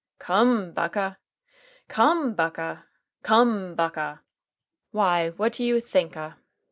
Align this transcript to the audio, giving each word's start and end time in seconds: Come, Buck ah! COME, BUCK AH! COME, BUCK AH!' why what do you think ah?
Come, 0.17 0.71
Buck 0.73 0.97
ah! 0.97 1.17
COME, 1.87 2.33
BUCK 2.33 2.57
AH! 2.57 2.83
COME, 3.21 3.75
BUCK 3.75 3.97
AH!' 3.97 4.19
why 4.89 5.29
what 5.29 5.53
do 5.53 5.63
you 5.63 5.79
think 5.79 6.17
ah? 6.17 6.37